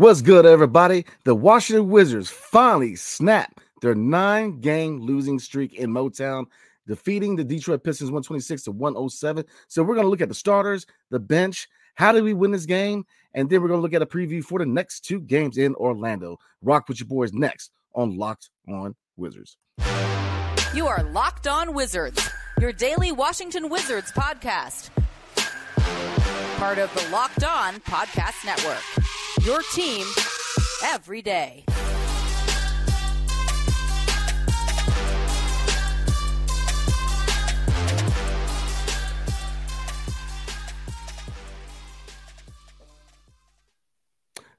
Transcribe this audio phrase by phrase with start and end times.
[0.00, 1.04] What's good, everybody?
[1.24, 6.46] The Washington Wizards finally snapped their nine game losing streak in Motown
[6.86, 9.44] defeating the Detroit Pistons 126 to 107.
[9.68, 12.64] So we're going to look at the starters, the bench, how did we win this
[12.64, 13.04] game,
[13.34, 15.74] and then we're going to look at a preview for the next two games in
[15.74, 16.38] Orlando.
[16.62, 19.58] Rock with your boys next on Locked On Wizards.
[20.72, 22.26] You are Locked On Wizards,
[22.58, 24.88] your daily Washington Wizards podcast.
[26.60, 28.82] Part of the Locked On Podcast Network.
[29.46, 30.06] Your team
[30.84, 31.64] every day.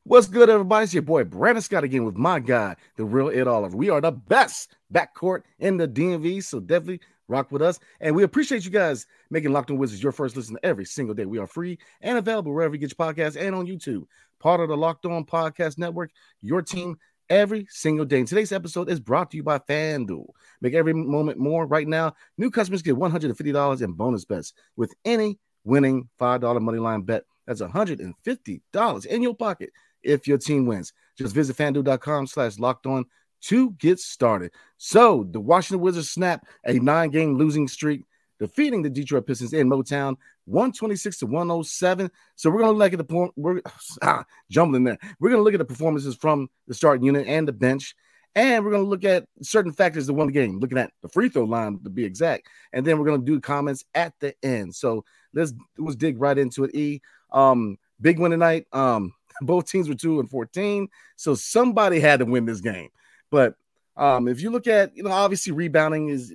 [0.04, 0.86] What's good, everybody?
[0.86, 3.78] It's your boy Brandon Scott again with my guy, the real Ed Oliver.
[3.78, 7.02] We are the best backcourt in the DMV, so definitely
[7.32, 7.80] rock with us.
[8.00, 11.26] And we appreciate you guys making Locked On Wizards your first listen every single day.
[11.26, 14.04] We are free and available wherever you get your podcasts and on YouTube.
[14.40, 16.98] Part of the Locked On Podcast Network, your team
[17.30, 18.20] every single day.
[18.20, 20.28] And today's episode is brought to you by FanDuel.
[20.60, 22.14] Make every moment more right now.
[22.38, 27.24] New customers get $150 in bonus bets with any winning $5 money line bet.
[27.48, 29.72] That's $150 in your pocket
[30.04, 30.94] if your team wins.
[31.18, 33.06] Just visit fanduel.com slash locked on
[33.42, 34.52] to get started.
[34.78, 38.06] So the Washington Wizards snap a nine game losing streak,
[38.40, 42.12] defeating the Detroit Pistons in Motown 126 to 107.
[42.36, 43.62] So we're going to look at the we're
[44.02, 44.98] ah, jumbling there.
[45.20, 47.96] We're going to look at the performances from the starting unit and the bench.
[48.34, 51.10] And we're going to look at certain factors that won the game, looking at the
[51.10, 52.48] free throw line to be exact.
[52.72, 54.74] And then we're going to do comments at the end.
[54.74, 55.04] So
[55.34, 56.76] let's let's dig right into it.
[56.76, 58.68] E um big win tonight.
[58.72, 60.88] Um both teams were two and 14.
[61.18, 62.90] So somebody had to win this game.
[63.32, 63.56] But
[63.98, 66.34] um, if you look at, you know, obviously rebounding is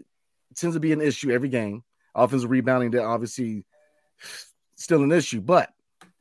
[0.57, 1.85] tends to be an issue every game.
[2.15, 3.65] Offensive rebounding, that obviously
[4.75, 5.73] still an issue, but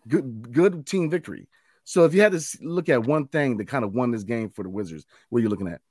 [0.08, 1.47] good good team victory.
[1.85, 4.50] So if you had to look at one thing that kind of won this game
[4.50, 5.81] for the Wizards, what are you looking at?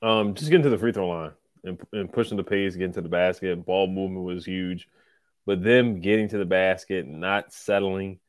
[0.00, 1.32] Um, just getting to the free throw line
[1.64, 3.64] and, and pushing the pace, getting to the basket.
[3.66, 4.88] Ball movement was huge,
[5.44, 8.20] but them getting to the basket, not settling,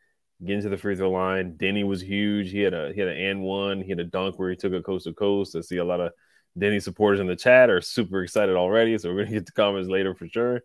[0.43, 1.53] getting to the free throw line.
[1.57, 2.51] Deni was huge.
[2.51, 3.81] He had a he had an and one.
[3.81, 5.55] He had a dunk where he took it coast to coast.
[5.55, 6.11] I see a lot of
[6.57, 8.97] Deni supporters in the chat are super excited already.
[8.97, 10.61] So we're gonna get the comments later for sure.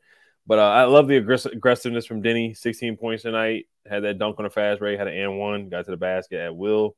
[0.46, 2.56] But uh, I love the aggress- aggressiveness from Deni.
[2.56, 3.66] 16 points tonight.
[3.88, 4.98] Had that dunk on a fast break.
[4.98, 5.68] Had an and one.
[5.68, 6.96] Got to the basket at will.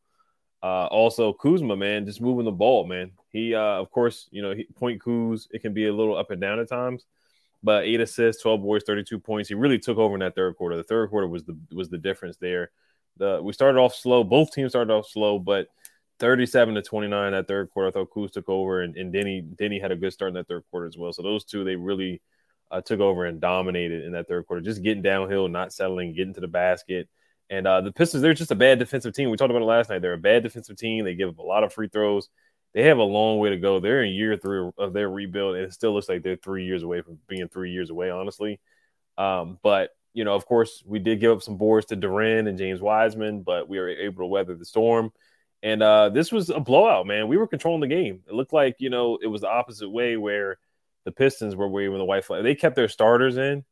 [0.62, 3.12] Uh, also, Kuzma, man, just moving the ball, man.
[3.28, 5.46] He, uh, of course, you know, he, point Kuz.
[5.50, 7.04] It can be a little up and down at times
[7.64, 9.48] but eight assists, 12 boards, 32 points.
[9.48, 10.76] He really took over in that third quarter.
[10.76, 12.70] The third quarter was the was the difference there.
[13.16, 14.22] The we started off slow.
[14.22, 15.68] Both teams started off slow, but
[16.20, 17.88] 37 to 29 that third quarter.
[17.88, 20.46] I thought Kuz took over and, and Deni Deni had a good start in that
[20.46, 21.12] third quarter as well.
[21.12, 22.20] So those two they really
[22.70, 26.34] uh, took over and dominated in that third quarter, just getting downhill, not settling, getting
[26.34, 27.08] to the basket.
[27.48, 29.30] And uh, the Pistons, they're just a bad defensive team.
[29.30, 30.02] We talked about it last night.
[30.02, 31.04] They're a bad defensive team.
[31.04, 32.28] They give up a lot of free throws
[32.74, 33.78] they have a long way to go.
[33.78, 36.82] They're in year three of their rebuild, and it still looks like they're three years
[36.82, 38.60] away from being three years away, honestly.
[39.16, 42.58] Um, but you know, of course, we did give up some boards to Duren and
[42.58, 45.12] James Wiseman, but we were able to weather the storm.
[45.62, 47.28] And uh, this was a blowout, man.
[47.28, 48.20] We were controlling the game.
[48.28, 50.58] It looked like you know it was the opposite way where
[51.04, 52.42] the Pistons were waving the white flag.
[52.42, 53.64] They kept their starters in,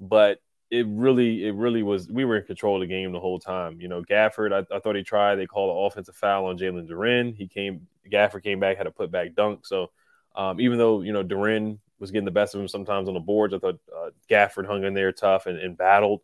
[0.00, 0.38] but
[0.70, 2.08] it really, it really was.
[2.08, 3.80] We were in control of the game the whole time.
[3.80, 5.36] You know, Gafford, I, I thought he tried.
[5.36, 7.34] They called an offensive foul on Jalen Duren.
[7.36, 9.66] He came, Gafford came back, had a put back dunk.
[9.66, 9.90] So
[10.36, 13.20] um, even though you know Duren was getting the best of him sometimes on the
[13.20, 16.20] boards, I thought uh, Gafford hung in there tough and, and battled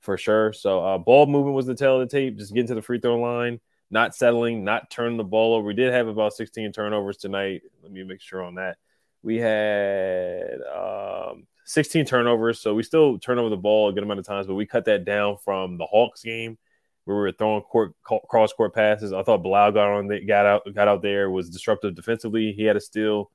[0.00, 0.52] for sure.
[0.52, 2.36] So uh, ball movement was the tail of the tape.
[2.36, 3.60] Just getting to the free throw line,
[3.90, 5.66] not settling, not turning the ball over.
[5.66, 7.62] We did have about 16 turnovers tonight.
[7.82, 8.76] Let me make sure on that.
[9.22, 12.60] We had um, 16 turnovers.
[12.60, 14.86] So we still turn over the ball a good amount of times, but we cut
[14.86, 16.56] that down from the Hawks game
[17.04, 19.12] where we were throwing court, cross court passes.
[19.12, 22.52] I thought Bilal got on, got out, got out there, was disruptive defensively.
[22.52, 23.30] He had a steal,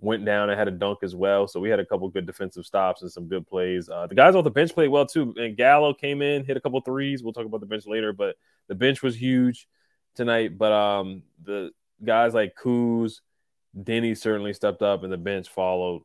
[0.00, 1.46] went down and had a dunk as well.
[1.46, 3.88] So we had a couple good defensive stops and some good plays.
[3.88, 5.32] Uh, the guys off the bench played well too.
[5.36, 7.22] And Gallo came in, hit a couple threes.
[7.22, 8.34] We'll talk about the bench later, but
[8.66, 9.68] the bench was huge
[10.16, 10.58] tonight.
[10.58, 11.70] But um, the
[12.04, 13.20] guys like Kuz,
[13.78, 16.02] Deni certainly stepped up, and the bench followed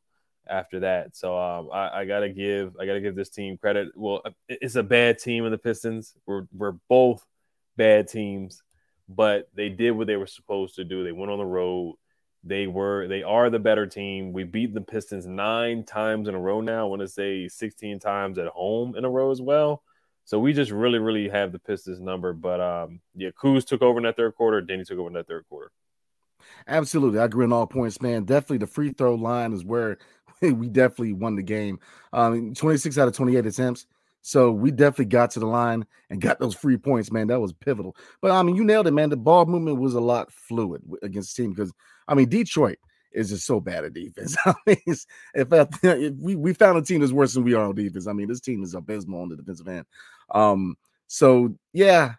[0.48, 1.16] after that.
[1.16, 3.90] So um, I, I, gotta give I gotta give this team credit.
[3.96, 6.14] Well, it's a bad team in the Pistons.
[6.26, 7.26] We're we're both
[7.78, 8.62] bad teams,
[9.08, 11.04] but they did what they were supposed to do.
[11.04, 11.96] They went on the road.
[12.44, 14.34] They were they are the better team.
[14.34, 16.82] We beat the Pistons nine times in a row now.
[16.82, 19.84] I want to say 16 times at home in a row as well.
[20.26, 22.34] So we just really, really have the Pistons number.
[22.34, 24.62] But um, yeah, Kuz took over in that third quarter.
[24.62, 25.72] Deni took over in that third quarter.
[26.68, 27.20] Absolutely.
[27.20, 28.24] I agree on all points, man.
[28.24, 29.98] Definitely the free throw line is where
[30.54, 31.80] we definitely won the game.
[32.14, 33.86] Um, 26 out of 28 attempts.
[34.22, 37.28] So we definitely got to the line and got those free points, man.
[37.28, 37.96] That was pivotal.
[38.22, 39.10] But I mean, you nailed it, man.
[39.10, 41.74] The ball movement was a lot fluid against the team because
[42.08, 42.78] I mean, Detroit
[43.12, 44.38] is just so bad at defense.
[44.46, 47.76] I mean, if, if, we, we found a team that's worse than we are on
[47.76, 49.86] defense, I mean, this team is abysmal on the defensive end.
[50.30, 50.78] Um,
[51.08, 52.14] so yeah,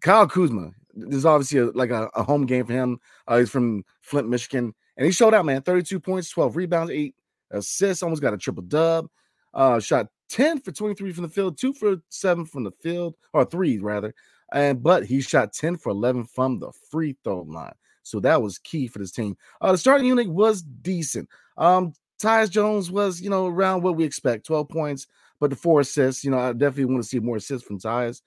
[0.00, 2.98] Kyle Kuzma, this is obviously a, like a, a, home game for him.
[3.26, 5.62] Uh, he's from Flint, Michigan, and he showed out, man.
[5.62, 7.14] 32 points, 12 rebounds, eight
[7.54, 9.08] assists, almost got a triple dub.
[9.52, 13.44] Uh, shot 10 for 23 from the field, two for seven from the field, or
[13.44, 14.14] three rather.
[14.52, 17.74] And but he shot 10 for 11 from the free throw line.
[18.02, 19.36] So that was key for this team.
[19.60, 21.28] Uh, the starting unit was decent.
[21.56, 25.06] Um, Tyus Jones was, you know, around what we expect, 12 points,
[25.40, 28.20] but the four assists, you know, I definitely want to see more assists from Tyus.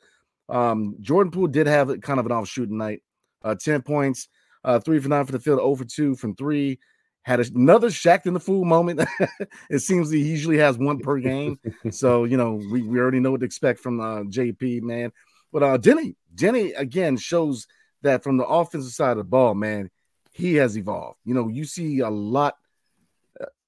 [0.50, 3.02] Um, Jordan Poole did have kind of an off shooting night,
[3.44, 4.30] uh, 10 points,
[4.64, 6.80] uh, three for nine for the field, over two from three.
[7.28, 9.02] Had another Shaqtin' a Fool moment.
[9.70, 11.60] it seems he usually has one per game.
[11.92, 15.12] so, you know, we, we already know what to expect from uh, JP, man.
[15.52, 17.68] But uh, Denny, Deni again shows
[18.02, 19.90] that from the offensive side of the ball, man,
[20.32, 21.20] he has evolved.
[21.26, 22.56] You know, you see a lot,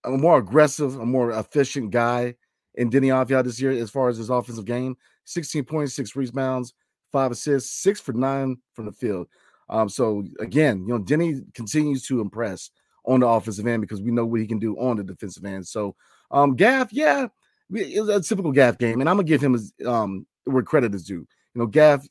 [0.06, 2.35] a more aggressive, a more efficient guy
[2.75, 4.95] in Deni Avdija this year as far as his offensive game.
[5.25, 6.73] 16 points, six rebounds,
[7.11, 9.27] five assists, six for nine from the field.
[9.67, 12.71] Um, so again, you know, Deni continues to impress
[13.09, 15.67] on the offensive end because we know what he can do on the defensive end.
[15.67, 15.95] So
[16.31, 17.27] um Gaff, yeah,
[17.73, 20.94] it was a typical Gaff game, and I'm gonna give him his um where credit
[20.95, 21.27] is due.
[21.56, 22.07] You know, Gaff,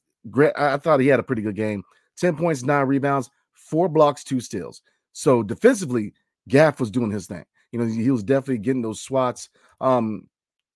[0.56, 1.84] I thought he had a pretty good game.
[2.18, 4.82] 10 points, nine rebounds, four blocks, two steals.
[5.12, 6.14] So defensively,
[6.48, 7.44] Gaff was doing his thing.
[7.70, 9.50] You know, he was definitely getting those swats.
[9.80, 10.28] Um,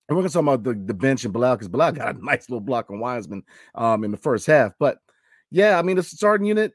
[0.07, 2.49] and we're gonna talk about the, the bench and Bilal because Bilal got a nice
[2.49, 3.43] little block on Wiseman
[3.75, 4.73] um in the first half.
[4.79, 4.99] But
[5.51, 6.73] yeah, I mean the starting unit,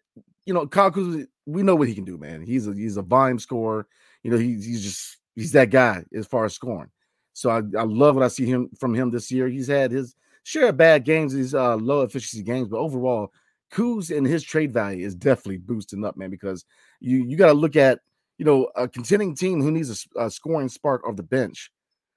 [0.49, 2.41] you know, Kaku, we know what he can do, man.
[2.41, 3.87] He's a he's a volume scorer.
[4.23, 6.89] You know, he's he's just he's that guy as far as scoring.
[7.35, 9.49] So I, I love what I see him from him this year.
[9.49, 13.31] He's had his share of bad games, these uh, low efficiency games, but overall,
[13.71, 16.65] Kuz and his trade value is definitely boosting up, man, because
[16.99, 18.01] you you got to look at
[18.39, 21.71] you know a contending team who needs a, a scoring spark of the bench,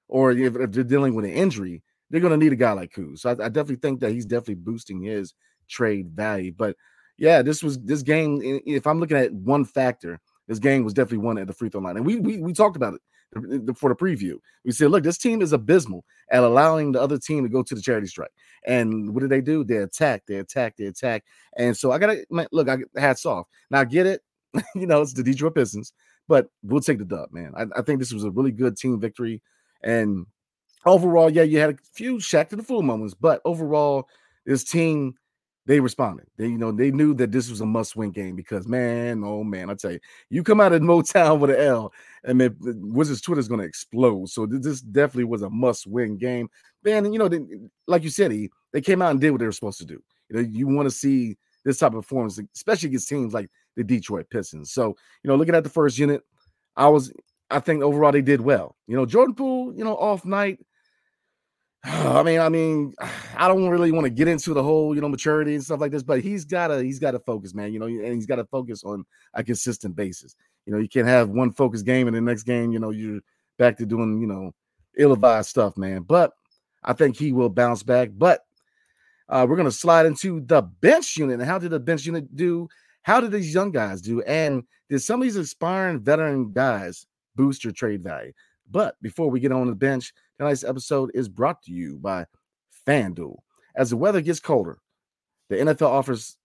[0.08, 2.94] or if, if, they're dealing with an injury, they're going to need a guy like
[2.94, 3.18] Kuz.
[3.18, 5.34] So I, I, definitely think that he's definitely boosting his
[5.68, 6.54] trade value.
[6.56, 6.76] But
[7.22, 8.40] yeah, this was this game.
[8.66, 11.80] If I'm looking at one factor, this game was definitely won at the free throw
[11.80, 14.34] line, and we we we talked about it for the preview.
[14.64, 17.76] We said, look, this team is abysmal at allowing the other team to go to
[17.76, 18.32] the charity stripe.
[18.66, 19.62] And what did they do?
[19.62, 21.22] They attack, they attack, they attack.
[21.56, 23.46] And so I gotta look, I hats off.
[23.70, 24.22] Now I get it,
[24.74, 25.92] you know, it's the Detroit Pistons,
[26.26, 27.52] but we'll take the dub, man.
[27.56, 29.40] I, I, think this was a really good team victory.
[29.84, 30.26] And
[30.84, 34.08] overall, yeah, you had a few Shaqtin' a Fool moments, but overall,
[34.44, 35.14] this team
[35.66, 36.26] they responded.
[36.36, 39.70] They, you know, they knew that this was a must-win game because, man, oh man,
[39.70, 41.92] I tell you, you come out of Motown with an L,
[42.24, 44.28] and man, uh, Wizards Twitter is going to explode.
[44.28, 46.48] So this definitely was a must-win game,
[46.84, 47.12] man.
[47.12, 47.40] you know, they,
[47.86, 50.02] like you said, he they came out and did what they were supposed to do.
[50.28, 53.84] You know, you want to see this type of performance, especially against teams like the
[53.84, 54.72] Detroit Pistons.
[54.72, 56.22] So, you know, looking at the first unit,
[56.76, 57.12] I was,
[57.50, 58.76] I think overall they did well.
[58.86, 60.58] You know, Jordan Poole, you know, off night
[61.84, 62.94] I mean, I mean,
[63.36, 65.92] I don't really want to get into the whole, you know, maturity and stuff like
[65.92, 67.72] this, but he's gotta, he's gotta focus, man.
[67.72, 70.36] You know, and he's got to focus on a consistent basis.
[70.66, 73.20] You know, you can't have one focus game and the next game, you know, you're
[73.58, 74.54] back to doing, you know,
[74.96, 76.02] ill-advised stuff, man.
[76.02, 76.32] But
[76.84, 78.10] I think he will bounce back.
[78.12, 78.44] But
[79.28, 81.40] uh, we're gonna slide into the bench unit.
[81.40, 82.68] And how did the bench unit do?
[83.02, 84.22] How did these young guys do?
[84.22, 88.32] And did some of these aspiring veteran guys boost your trade value?
[88.72, 92.24] But before we get on the bench, tonight's episode is brought to you by
[92.86, 93.36] FanDuel.
[93.76, 94.78] As the weather gets colder,
[95.50, 96.38] the NFL offers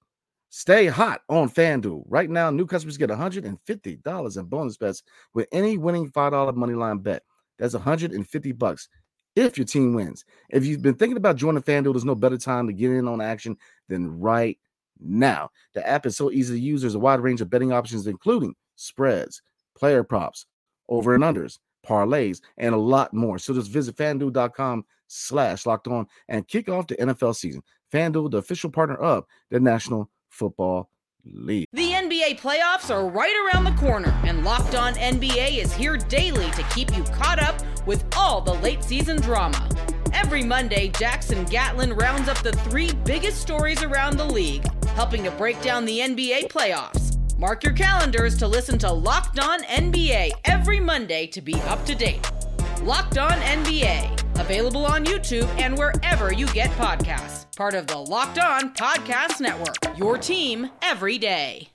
[0.49, 2.03] stay hot on FanDuel.
[2.07, 5.03] Right now, new customers get $150 in bonus bets
[5.33, 7.23] with any winning $5 money line bet.
[7.57, 8.89] That's 150 bucks
[9.37, 10.25] if your team wins.
[10.49, 13.21] If you've been thinking about joining FanDuel, there's no better time to get in on
[13.21, 13.55] action
[13.87, 14.59] than right
[14.99, 15.49] now.
[15.73, 16.81] The app is so easy to use.
[16.81, 19.41] There's a wide range of betting options, including spreads,
[19.77, 20.45] player props,
[20.89, 23.39] over and unders parlays, and a lot more.
[23.39, 27.61] So just visit fanduel.com slash locked on and kick off the NFL season.
[27.93, 30.89] FanDuel, the official partner of the National Football
[31.23, 31.67] League.
[31.73, 36.49] The NBA playoffs are right around the corner, and Locked On NBA is here daily
[36.51, 39.69] to keep you caught up with all the late season drama.
[40.13, 44.65] Every Monday, Jackson Gatlin rounds up the three biggest stories around the league
[44.97, 47.06] helping to break down the NBA playoffs.
[47.39, 51.93] Mark your calendars to listen to Locked On NBA every Monday to be up to
[51.93, 52.31] date.
[52.81, 57.45] Locked On NBA, available on YouTube and wherever you get podcasts.
[57.55, 59.75] Part of the Locked On Podcast Network.
[59.99, 61.69] Your team every day.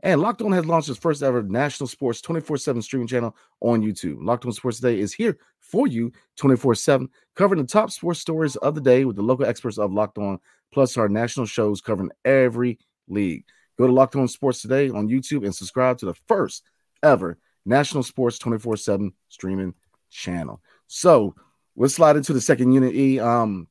[0.00, 3.82] And Locked On has launched its first ever national sports 24 7 streaming channel on
[3.82, 4.16] YouTube.
[4.18, 8.56] Locked On Sports Today is here for you 24 7, covering the top sports stories
[8.56, 10.40] of the day with the local experts of Locked On,
[10.72, 13.44] plus our national shows covering every league.
[13.78, 16.62] Go to Locked On Sports Today on YouTube and subscribe to the first
[17.02, 19.74] ever national sports 24 7 streaming
[20.10, 20.60] channel.
[20.86, 21.34] So
[21.76, 22.94] let's slide into the second unit.
[22.94, 23.18] E.
[23.18, 23.68] Um,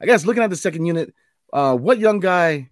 [0.00, 1.14] I guess looking at the second unit,
[1.52, 2.70] uh, what young guy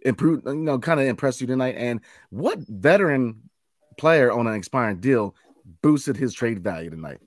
[0.00, 1.74] improved, you know, kind of impressed you tonight?
[1.76, 3.42] And what veteran
[3.98, 5.34] player on an expiring deal
[5.82, 7.18] boosted his trade value tonight?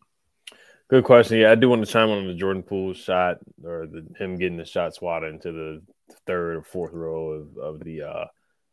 [0.90, 1.38] Good question.
[1.38, 4.58] Yeah, I do want to chime on the Jordan Poole shot or the, him getting
[4.58, 5.82] the shot swatted into the
[6.26, 8.26] third or fourth row of, of the uh,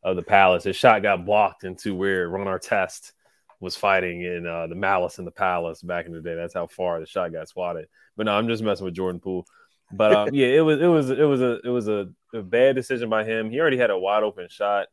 [0.06, 0.64] of the Palace.
[0.64, 3.12] His shot got blocked into where Ron Artest
[3.60, 6.34] was fighting in uh, the Malice in the Palace back in the day.
[6.34, 7.88] That's how far the shot got swatted.
[8.16, 9.46] But no, I'm just messing with Jordan Poole.
[9.92, 12.76] But um, yeah, it was it was it was a it was a, a bad
[12.76, 13.50] decision by him.
[13.50, 14.86] He already had a wide open shot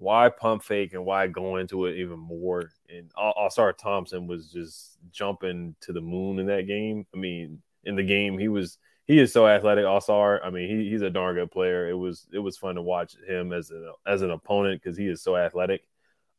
[0.00, 2.70] why pump fake and why go into it even more?
[2.88, 7.06] And Ausar Thompson was just jumping to the moon in that game.
[7.14, 8.78] I mean, in the game, he was
[9.10, 9.84] he is so athletic.
[9.84, 11.88] Ausar, I mean, he, he's a darn good player.
[11.88, 15.08] It was it was fun to watch him as an as an opponent because he
[15.08, 15.82] is so athletic.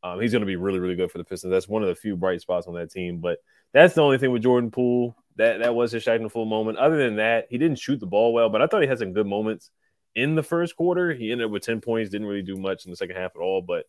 [0.04, 1.52] Um, he's going to be really really good for the Pistons.
[1.52, 3.18] That's one of the few bright spots on that team.
[3.18, 3.40] But
[3.74, 5.18] that's the only thing with Jordan Poole.
[5.36, 6.78] That that was his shining full moment.
[6.78, 9.12] Other than that, he didn't shoot the ball well, but I thought he had some
[9.12, 9.70] good moments
[10.16, 11.14] in the first quarter.
[11.14, 13.42] He ended up with 10 points, didn't really do much in the second half at
[13.42, 13.86] all, but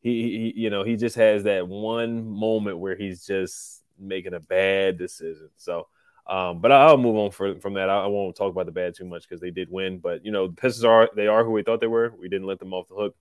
[0.00, 4.40] he, he you know, he just has that one moment where he's just making a
[4.40, 5.50] bad decision.
[5.56, 5.88] So,
[6.26, 7.90] um, but I'll move on for, from that.
[7.90, 9.98] I, won't talk about the bad too much because they did win.
[9.98, 12.14] But you know, the Pistons are they are who we thought they were.
[12.18, 13.16] We didn't let them off the hook.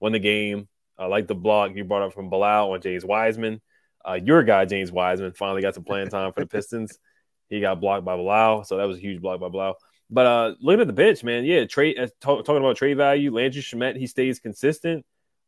[0.00, 0.68] Won the game.
[0.98, 3.60] I like the block you brought up from Bilal on James Wiseman.
[4.06, 6.98] Uh, your guy James Wiseman finally got some playing time for the Pistons.
[7.50, 9.76] He got blocked by Bilal, so that was a huge block by Bilal.
[10.10, 13.32] But uh, looking at the bench, man, yeah, trade uh, talk, talking about trade value.
[13.32, 15.04] Landry Shamet, he stays consistent.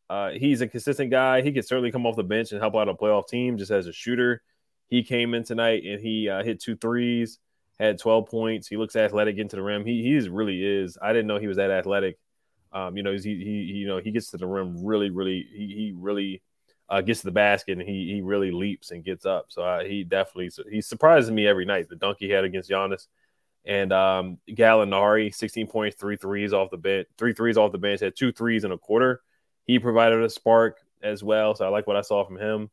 [0.08, 1.40] Uh, he's a consistent guy.
[1.40, 3.86] He could certainly come off the bench and help out a playoff team just as
[3.86, 4.42] a shooter.
[4.88, 7.38] He came in tonight and he uh, hit two threes,
[7.78, 8.68] had 12 points.
[8.68, 9.84] He looks athletic into the rim.
[9.84, 10.96] He he really is.
[11.00, 12.18] I didn't know he was that athletic.
[12.72, 15.46] Um, you know, he, he, he you know he gets to the rim really really
[15.52, 16.42] he, he really
[16.88, 19.46] uh, gets to the basket and he he really leaps and gets up.
[19.48, 21.88] So uh, he definitely he surprises me every night.
[21.88, 23.06] The dunk he had against Giannis
[23.66, 28.00] and um, Gallinari, 16 points, three threes off the bench, three threes off the bench,
[28.00, 29.20] had two threes in a quarter.
[29.64, 31.54] He provided a spark as well.
[31.56, 32.70] So I like what I saw from him.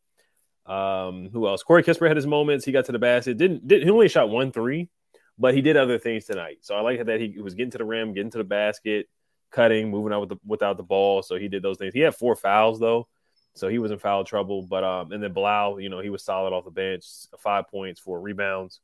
[0.66, 1.64] Um, who else?
[1.64, 2.66] Corey Kispert had his moments.
[2.66, 3.38] He got to the basket.
[3.38, 4.90] Didn't, did he only shot one three,
[5.38, 6.60] but he did other things tonight.
[6.62, 9.08] So I like that he was getting to the rim, getting to the basket,
[9.52, 11.22] cutting, moving out with the, without the ball.
[11.22, 11.94] So he did those things.
[11.94, 13.08] He had four fouls though,
[13.56, 14.62] so he was in foul trouble.
[14.62, 17.06] But um, and then Bilal, you know, he was solid off the bench,
[17.40, 18.80] five points, four rebounds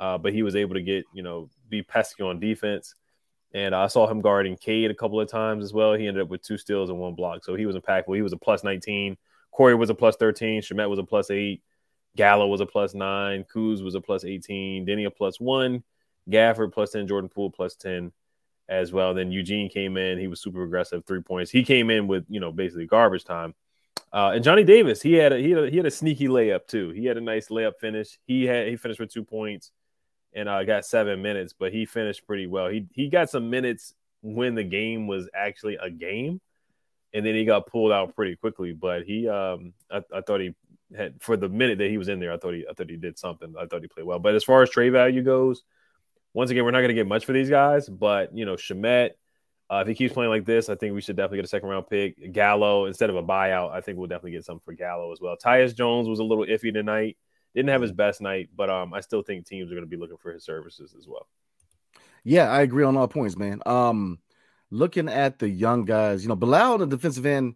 [0.00, 2.94] uh, but he was able to get you know be pesky on defense.
[3.52, 5.92] And I saw him guarding Cade a couple of times as well.
[5.94, 8.16] He ended up with two steals and one block, so he was impactful.
[8.16, 9.16] He was a plus 19.
[9.50, 10.62] Corey was a plus 13.
[10.62, 11.62] Shamet was a plus eight.
[12.16, 13.44] Gallo was a plus nine.
[13.44, 14.86] Kuz was a plus 18.
[14.86, 15.82] Deni a plus one.
[16.28, 17.06] Gafford plus 10.
[17.06, 18.12] Jordan Poole plus 10
[18.68, 19.14] as well.
[19.14, 20.18] Then Eugene came in.
[20.18, 21.50] He was super aggressive, three points.
[21.50, 23.54] He came in with, you know, basically garbage time.
[24.12, 26.66] Uh, and Johnny Davis, he had a, he had a, he had a sneaky layup
[26.66, 26.90] too.
[26.90, 28.18] He had a nice layup finish.
[28.26, 29.70] He had he finished with two points
[30.32, 32.68] and uh, got seven minutes, but he finished pretty well.
[32.68, 36.40] He he got some minutes when the game was actually a game,
[37.12, 38.72] and then he got pulled out pretty quickly.
[38.72, 40.54] But he, um, I, I thought he
[40.96, 42.96] had for the minute that he was in there, I thought he, I thought he
[42.96, 43.54] did something.
[43.58, 44.18] I thought he played well.
[44.18, 45.62] But as far as trade value goes,
[46.32, 47.88] once again, we're not going to get much for these guys.
[47.88, 49.10] But you know, Shamet,
[49.70, 51.68] uh, if he keeps playing like this, I think we should definitely get a second
[51.68, 52.32] round pick.
[52.32, 55.36] Gallo instead of a buyout, I think we'll definitely get something for Gallo as well.
[55.36, 57.16] Tyus Jones was a little iffy tonight.
[57.54, 59.96] Didn't have his best night, but um, I still think teams are going to be
[59.96, 61.26] looking for his services as well.
[62.22, 63.60] Yeah, I agree on all points, man.
[63.66, 64.18] Um,
[64.70, 67.54] looking at the young guys, you know, Bilal on the defensive end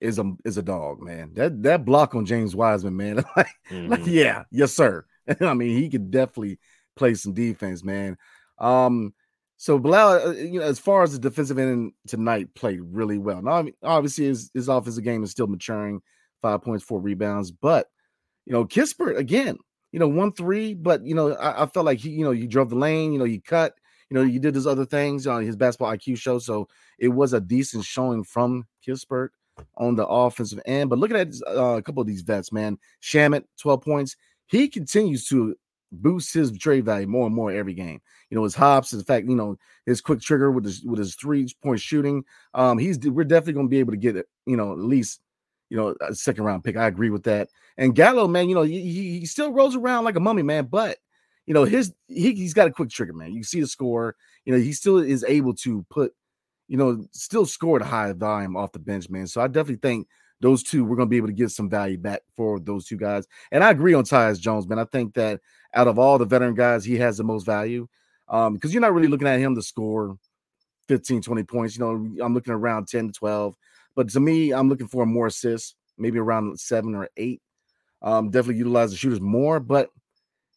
[0.00, 1.32] is a is a dog, man.
[1.34, 3.16] That that block on James Wiseman, man.
[3.36, 3.88] like, mm-hmm.
[3.88, 5.04] like, yeah, yes, sir.
[5.40, 6.58] I mean, he could definitely
[6.96, 8.16] play some defense, man.
[8.58, 9.14] Um,
[9.56, 13.42] so Bilal, uh, you know, as far as the defensive end tonight, played really well.
[13.42, 16.00] Now, I mean, obviously, his his offensive game is still maturing.
[16.42, 17.86] Five points, four rebounds, but
[18.46, 19.58] you know, Kispert again,
[19.92, 22.46] you know, one three, but you know, I, I, felt like he, you know, you
[22.46, 23.74] drove the lane, you know, you cut,
[24.10, 26.38] you know, you did his other things on his basketball IQ show.
[26.38, 29.28] So it was a decent showing from Kispert
[29.76, 30.90] on the offensive end.
[30.90, 34.16] But looking at uh, a couple of these vets, man, Shamet, 12 points.
[34.46, 35.54] He continues to
[35.92, 38.00] boost his trade value more and more every game.
[38.30, 41.14] You know, his hops, in fact, you know, his quick trigger with his with his
[41.14, 42.24] three point shooting.
[42.54, 44.26] Um, he's we're definitely going to be able to get it.
[44.46, 45.20] You know, at least
[45.68, 46.76] you know a second round pick.
[46.76, 47.48] I agree with that.
[47.76, 50.98] And Gallo, man, you know, he, he still rolls around like a mummy, man, but
[51.50, 53.32] you know his he, he's got a quick trigger, man.
[53.32, 54.14] You see the score.
[54.44, 56.14] You know, he still is able to put,
[56.68, 59.26] you know, still score at a high volume off the bench, man.
[59.26, 60.06] So I definitely think
[60.40, 62.96] those two, we're going to be able to get some value back for those two
[62.96, 63.26] guys.
[63.50, 64.78] And I agree on Tyus Jones, man.
[64.78, 65.40] I think that
[65.74, 67.88] out of all the veteran guys, he has the most value
[68.28, 70.16] um, because you're not really looking at him to score
[70.86, 71.76] 15, 20 points.
[71.76, 73.56] You know, I'm looking around 10 to 12.
[73.96, 77.42] But to me, I'm looking for more assists, maybe around seven or eight.
[78.02, 79.58] Um, definitely utilize the shooters more.
[79.58, 79.90] But,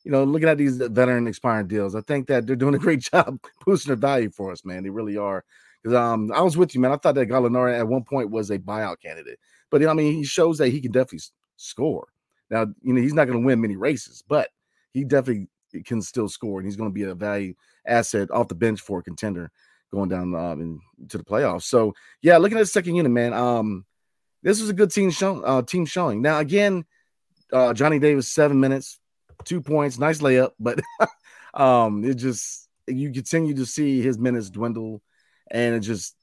[0.03, 2.99] you know, looking at these veteran expiring deals, I think that they're doing a great
[3.11, 4.83] job boosting the value for us, man.
[4.83, 5.43] They really are.
[5.81, 6.91] Because um, I was with you, man.
[6.91, 9.39] I thought that Gallinari at one point was a buyout candidate.
[9.69, 11.21] But you know, I mean, he shows that he can definitely
[11.57, 12.07] score.
[12.49, 14.49] Now, you know, he's not going to win many races, but
[14.91, 15.47] he definitely
[15.85, 17.55] can still score, and he's going to be a value
[17.85, 19.51] asset off the bench for a contender
[19.91, 21.63] going down um, into the playoffs.
[21.63, 23.85] So, yeah, looking at the second unit, man, um,
[24.41, 26.21] this was a good team show, uh, team showing.
[26.21, 26.85] Now, again,
[27.51, 28.99] uh, Johnny Davis seven minutes,
[29.45, 30.79] two points, nice layup, but
[31.53, 35.01] um, it just you continue to see his minutes dwindle,
[35.49, 36.15] and it just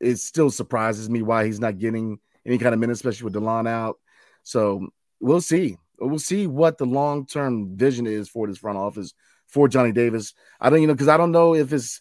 [0.00, 3.68] it still surprises me why he's not getting any kind of minutes, especially with Delon
[3.68, 3.98] out.
[4.42, 4.88] So
[5.20, 5.76] we'll see.
[5.98, 9.14] We'll see what the long term vision is for this front office
[9.46, 10.34] for Johnny Davis.
[10.60, 12.00] I don't, you know, because I don't know if it's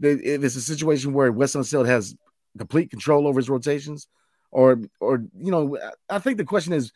[0.00, 2.14] if it's a situation where Wes Unseld has
[2.56, 4.08] complete control over his rotations,
[4.50, 6.92] or or you know, I think the question is,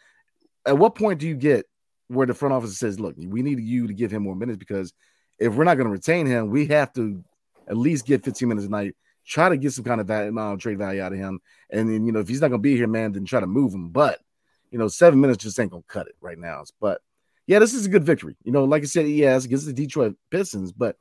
[0.67, 1.67] at what point do you get
[2.13, 4.93] where the front office says, "Look, we need you to give him more minutes because
[5.39, 7.23] if we're not going to retain him, we have to
[7.69, 10.57] at least get 15 minutes a night try to get some kind of value, uh,
[10.57, 11.41] trade value out of him.
[11.71, 13.47] And then, you know, if he's not going to be here, man, then try to
[13.47, 13.91] move him.
[13.91, 14.21] But,
[14.71, 16.65] you know, seven minutes just ain't going to cut it right now.
[16.81, 17.01] But
[17.47, 18.37] yeah, this is a good victory.
[18.45, 20.97] You know, like I said, yes, against the Detroit Pistons, but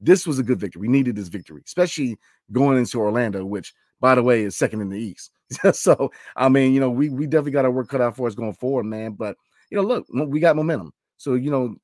[0.00, 0.80] this was a good victory.
[0.80, 2.18] We needed this victory, especially
[2.50, 5.30] going into Orlando, which, by the way, is second in the East.
[5.72, 8.34] so, I mean, you know, we, we definitely got our work cut out for us
[8.34, 9.12] going forward, man.
[9.12, 9.36] But,
[9.72, 10.92] you know, look, we got momentum.
[11.16, 11.74] So, you know,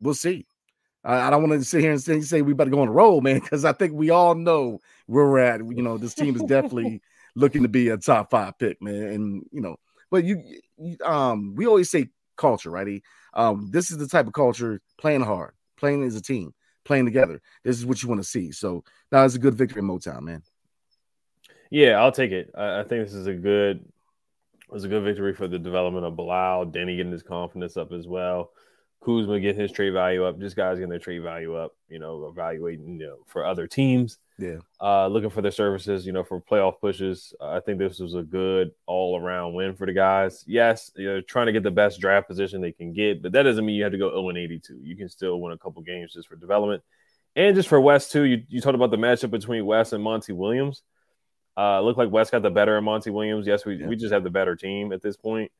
[0.00, 0.46] we'll see.
[1.04, 2.92] I, I don't want to sit here and say, say we better go on a
[2.92, 5.60] roll, man, because I think we all know where we're at.
[5.60, 7.02] You know, this team is definitely
[7.36, 9.02] looking to be a top five pick, man.
[9.02, 9.76] And you know,
[10.10, 10.42] but you,
[10.78, 13.02] you um, we always say culture, right?
[13.34, 16.54] Um, this is the type of culture playing hard, playing as a team,
[16.86, 17.42] playing together.
[17.64, 18.50] This is what you want to see.
[18.50, 20.42] So now it's a good victory in Motown, man.
[21.68, 22.50] Yeah, I'll take it.
[22.56, 23.84] I, I think this is a good
[24.68, 27.92] it was a good victory for the development of Bilal, Deni getting his confidence up
[27.92, 28.50] as well.
[29.04, 32.26] Kuzma getting his trade value up, just guys getting their trade value up, you know,
[32.26, 34.18] evaluating you know, for other teams.
[34.38, 34.58] Yeah.
[34.80, 37.32] Uh, looking for their services, you know, for playoff pushes.
[37.40, 40.44] Uh, I think this was a good all around win for the guys.
[40.46, 43.64] Yes, you're trying to get the best draft position they can get, but that doesn't
[43.64, 44.80] mean you have to go 0 and 82.
[44.82, 46.82] You can still win a couple games just for development.
[47.36, 50.32] And just for Wes, too, you, you talked about the matchup between Wes and Monty
[50.32, 50.82] Williams.
[51.56, 53.46] Uh, looked like Wes got the better of Monty Williams.
[53.46, 53.86] Yes, we, yeah.
[53.86, 55.50] we just have the better team at this point.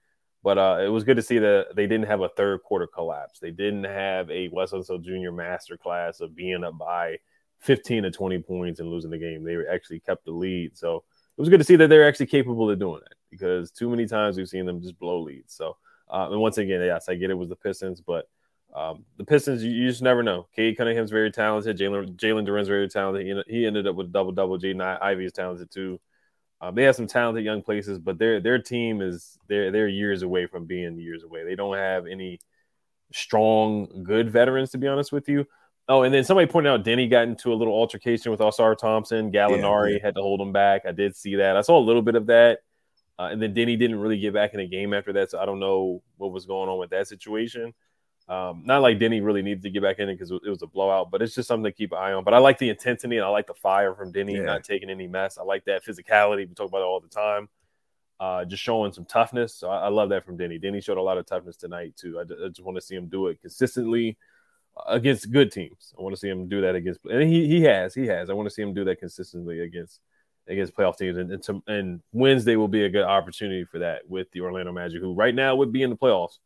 [0.43, 3.41] But uh, it was good to see that they didn't have a third quarter collapse.
[3.41, 5.33] They didn't have a Wes Unseld Jr.
[5.33, 7.19] masterclass of being up by
[7.61, 9.43] 15 to 20 points and losing the game.
[9.43, 10.77] They actually kept the lead.
[10.77, 13.89] So it was good to see that they're actually capable of doing that because too
[13.91, 15.55] many times we've seen them just blow leads.
[15.55, 15.77] So,
[16.09, 18.29] uh, and once again, yes, I get it was the Pistons, but
[18.77, 20.49] um, the Pistons, you, you, just never know.
[20.55, 21.79] Cade Cunningham's very talented.
[21.79, 23.45] Jalen Jalen Duren's very talented.
[23.49, 24.59] He, he ended up with double double.
[24.59, 25.99] Jaden Ivey is talented too.
[26.61, 30.21] Um, they have some talented young places, but their their team is they're they're years
[30.23, 31.43] away from being years away.
[31.45, 32.39] They don't have any
[33.15, 35.47] strong, good veterans, to be honest with you.
[35.89, 39.33] Oh, and then somebody pointed out Deni got into a little altercation with Ausar Thompson.
[39.33, 40.03] Gallinari yeah, yeah.
[40.03, 40.83] had to hold him back.
[40.87, 41.57] I did see that.
[41.57, 42.59] I saw a little bit of that.
[43.19, 45.31] Uh, and then Deni didn't really get back in the game after that.
[45.31, 47.73] So I don't know what was going on with that situation.
[48.29, 50.67] Um, not like Deni really needed to get back in it because it was a
[50.67, 52.25] blowout, but it's just something to keep an eye on.
[52.25, 54.43] But I like the intensity and I like the fire from Deni, yeah.
[54.43, 55.39] not taking any mess.
[55.39, 56.49] I like that physicality.
[56.49, 57.49] We talk about it all the time.
[58.19, 59.55] Uh, just showing some toughness.
[59.55, 60.61] So I, I, love that from Deni.
[60.61, 62.19] Deni showed a lot of toughness tonight too.
[62.19, 64.17] I, I just want to see him do it consistently
[64.77, 65.95] uh, against good teams.
[65.97, 68.31] I want to see him do that against, and he he has, he has.
[68.31, 70.01] I want to see him do that consistently against
[70.49, 74.09] against playoff teams, and and, to, and Wednesday will be a good opportunity for that
[74.09, 76.39] with the Orlando Magic, who right now would be in the playoffs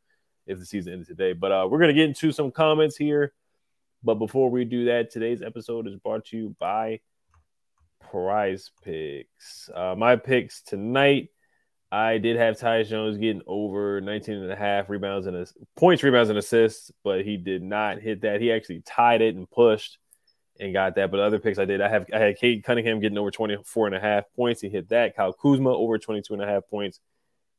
[0.46, 1.32] if the season ended today.
[1.32, 3.32] But uh, we're going to get into some comments here.
[4.02, 7.00] But before we do that, today's episode is brought to you by
[8.10, 9.68] Prize Picks.
[9.74, 11.28] Uh, my picks tonight,
[11.92, 16.30] I did have Tyus Jones getting over 19 and a half rebounds and points, rebounds,
[16.30, 18.40] and assists, but he did not hit that.
[18.40, 19.98] He actually tied it and pushed
[20.58, 21.10] and got that.
[21.10, 23.96] But other picks I did, I have I had Cade Cunningham getting over 24 and
[23.96, 24.60] a half points.
[24.60, 25.16] He hit that.
[25.16, 27.00] Kyle Kuzma over 22 and a half points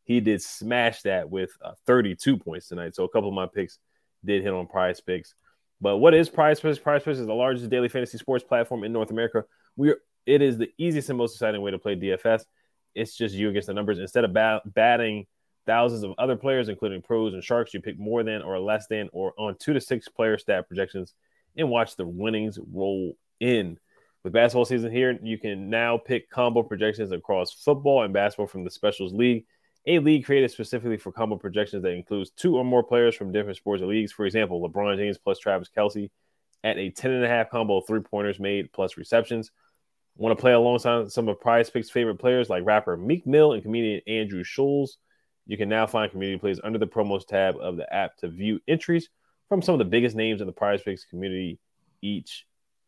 [0.04, 2.96] he did smash that with uh, 32 points tonight.
[2.96, 3.78] So a couple of my picks
[4.24, 5.34] did hit on PrizePicks.
[5.80, 6.82] But what is PrizePicks?
[6.82, 9.46] Prize Picks is the largest daily fantasy sports platform in North America.
[9.76, 9.96] We
[10.28, 12.44] it is the easiest and most exciting way to play DFS.
[12.94, 13.98] It's just you against the numbers.
[13.98, 15.26] Instead of bat, batting
[15.66, 19.10] thousands of other players, including pros and sharks, you pick more than or less than
[19.14, 21.16] or on two to six player stat projections
[21.58, 23.78] and watch the winnings roll in.
[24.24, 28.64] With basketball season here, you can now pick combo projections across football and basketball from
[28.64, 29.46] the Specials League,
[29.88, 33.58] a league created specifically for combo projections that includes two or more players from different
[33.58, 34.12] sports or leagues.
[34.12, 36.10] For example, LeBron James plus Travis Kelce
[36.64, 39.52] at a 10 and a half combo of three pointers made plus receptions.
[40.18, 44.02] Want to play alongside some of PrizePicks' favorite players like rapper Meek Mill and comedian
[44.08, 44.98] Andrew Schulz?
[45.48, 48.60] You can now find community plays under the promos tab of the app to view
[48.68, 49.10] entries
[49.50, 51.60] from some of the biggest names in the PrizePicks community
[52.02, 52.46] each.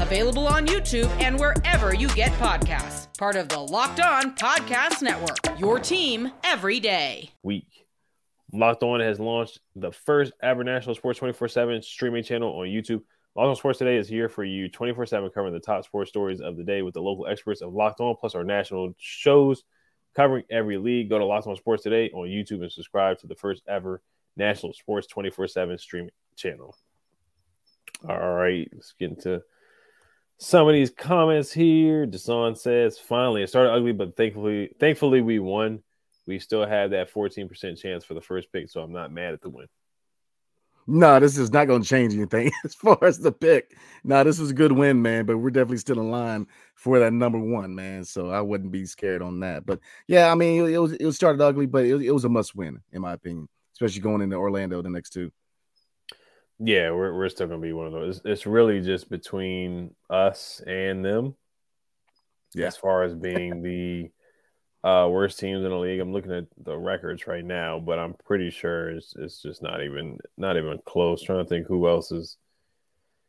[0.00, 3.06] available on YouTube and wherever you get podcasts.
[3.18, 5.38] Part of the Locked On Podcast Network.
[5.58, 7.30] Your team every day.
[7.42, 7.86] Week.
[8.52, 13.02] Locked On has launched the first ever National Sports 24 7 streaming channel on YouTube.
[13.34, 16.40] Locked On Sports Today is here for you 24 7, covering the top sports stories
[16.40, 19.64] of the day with the local experts of Locked On, plus our national shows
[20.14, 21.08] covering every league.
[21.08, 24.02] Go to Locked On Sports today on YouTube and subscribe to the first ever
[24.36, 26.74] national sports 24 7 streaming channel.
[28.08, 29.42] All right, let's get into
[30.38, 32.06] some of these comments here.
[32.06, 35.82] Desan says, finally, it started ugly, but thankfully, thankfully we won.
[36.26, 39.40] We still have that 14% chance for the first pick, so I'm not mad at
[39.40, 39.66] the win.
[40.90, 43.76] No, this is not going to change anything as far as the pick.
[44.04, 46.46] No, this was a good win, man, but we're definitely still in line
[46.76, 48.04] for that number one, man.
[48.04, 49.66] So I wouldn't be scared on that.
[49.66, 52.54] But yeah, I mean, it was it started ugly, but it, it was a must
[52.54, 55.30] win in my opinion, especially going into Orlando the next two.
[56.60, 58.20] Yeah, we're we're still gonna be one of those.
[58.24, 61.34] It's really just between us and them.
[62.54, 62.66] Yeah.
[62.66, 64.10] As far as being the
[64.84, 66.00] uh, worst teams in the league.
[66.00, 69.82] I'm looking at the records right now, but I'm pretty sure it's it's just not
[69.82, 71.22] even not even close.
[71.22, 72.36] trying to think who else is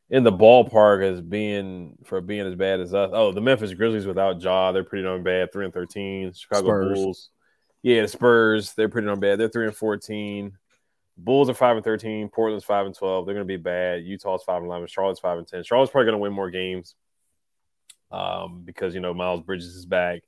[0.09, 3.11] in the ballpark as being for being as bad as us.
[3.13, 5.51] Oh, the Memphis Grizzlies without Ja, they're pretty darn bad.
[5.51, 6.31] Three and thirteen.
[6.33, 6.97] Chicago Spurs.
[6.97, 7.29] Bulls.
[7.81, 9.39] Yeah, the Spurs, they're pretty darn bad.
[9.39, 10.53] They're three and fourteen.
[11.23, 12.29] Bulls are five and thirteen.
[12.29, 13.25] Portland's five and twelve.
[13.25, 14.03] They're going to be bad.
[14.03, 14.87] Utah's five and eleven.
[14.87, 15.63] Charlotte's five and ten.
[15.63, 16.95] Charlotte's probably going to win more games,
[18.11, 20.21] um, because you know Miles Bridges is back.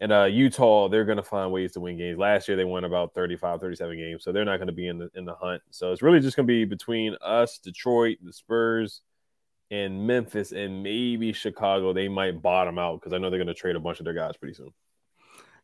[0.00, 2.18] And uh, Utah, they're going to find ways to win games.
[2.18, 4.24] Last year, they won about 35, 37 games.
[4.24, 5.62] So they're not going to be in the, in the hunt.
[5.70, 9.02] So it's really just going to be between us, Detroit, the Spurs,
[9.70, 11.92] and Memphis, and maybe Chicago.
[11.92, 14.14] They might bottom out because I know they're going to trade a bunch of their
[14.14, 14.72] guys pretty soon.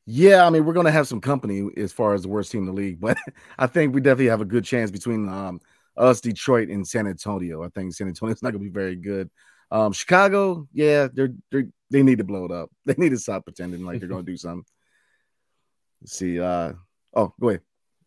[0.07, 2.63] Yeah, I mean, we're going to have some company as far as the worst team
[2.63, 3.17] in the league, but
[3.59, 5.61] I think we definitely have a good chance between um,
[5.97, 7.63] us, Detroit, and San Antonio.
[7.63, 9.31] I think San Antonio's not going to be very good.
[9.71, 12.71] Um, Chicago, yeah, they're they're they need to blow it up.
[12.87, 14.65] They need to stop pretending like they're going to do something.
[16.01, 16.41] Let's see.
[16.41, 16.73] Uh,
[17.15, 17.61] oh, go ahead.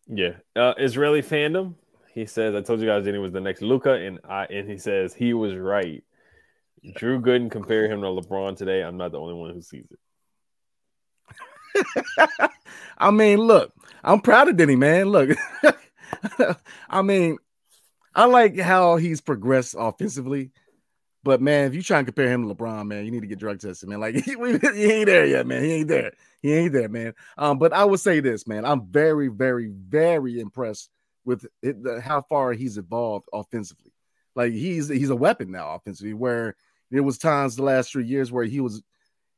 [0.06, 1.74] Yeah, uh, Israeli fandom.
[2.12, 4.76] He says, "I told you guys Deni was the next Luka," and I and he
[4.76, 6.04] says he was right.
[6.96, 8.82] Drew Gooden compared him to LeBron today.
[8.82, 9.98] I'm not the only one who sees it.
[12.98, 15.06] I mean, look, I'm proud of Deni, man.
[15.06, 15.36] Look,
[16.88, 17.38] I mean,
[18.14, 20.50] I like how he's progressed offensively.
[21.24, 23.38] But man, if you try and compare him to LeBron, man, you need to get
[23.38, 23.98] drug tested, man.
[23.98, 25.64] Like he, he ain't there yet, man.
[25.64, 26.12] He ain't there.
[26.42, 27.14] He ain't there, man.
[27.38, 28.66] Um, but I would say this, man.
[28.66, 30.90] I'm very, very, very impressed
[31.24, 33.92] with it, the, how far he's evolved offensively.
[34.36, 36.12] Like he's he's a weapon now offensively.
[36.12, 36.56] Where
[36.90, 38.82] there was times the last three years where he was,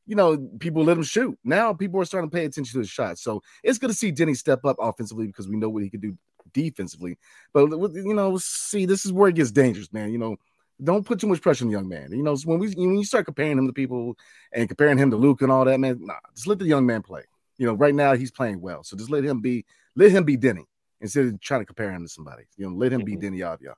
[0.07, 1.37] you know, people let him shoot.
[1.43, 3.21] Now people are starting to pay attention to his shots.
[3.21, 5.99] So it's good to see Deni step up offensively because we know what he can
[5.99, 6.17] do
[6.53, 7.17] defensively.
[7.53, 10.11] But you know, see, this is where it gets dangerous, man.
[10.11, 10.37] You know
[10.83, 12.11] don't put too much pressure on the young man.
[12.11, 14.15] You know, when we when you start comparing him to people
[14.51, 17.01] and comparing him to Luke and all that, man, nah, just let the young man
[17.01, 17.23] play.
[17.57, 19.65] You know, right now he's playing well, so just let him be
[19.95, 20.65] let him be Deni
[21.01, 22.43] instead of trying to compare him to somebody.
[22.57, 23.19] You know, let him mm-hmm.
[23.19, 23.73] be Deni Avdija.